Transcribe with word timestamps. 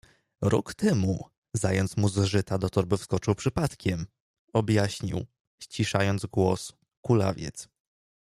Rok 0.41 0.73
temu 0.73 1.23
zając 1.53 1.97
mu 1.97 2.09
z 2.09 2.17
żyta 2.23 2.57
do 2.57 2.69
torby 2.69 2.97
wskoczył 2.97 3.35
przypadkiem— 3.35 4.05
objaśnił, 4.53 5.25
ściszając 5.63 6.25
głos, 6.25 6.73
kulawiec. 7.01 7.69